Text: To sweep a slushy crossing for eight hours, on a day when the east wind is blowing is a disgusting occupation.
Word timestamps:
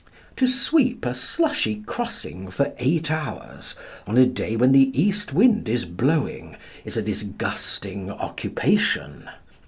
To 0.37 0.47
sweep 0.47 1.05
a 1.05 1.13
slushy 1.13 1.83
crossing 1.85 2.49
for 2.49 2.73
eight 2.79 3.11
hours, 3.11 3.75
on 4.07 4.17
a 4.17 4.25
day 4.25 4.55
when 4.55 4.71
the 4.71 4.89
east 4.99 5.31
wind 5.31 5.69
is 5.69 5.85
blowing 5.85 6.57
is 6.83 6.97
a 6.97 7.03
disgusting 7.03 8.09
occupation. 8.09 9.29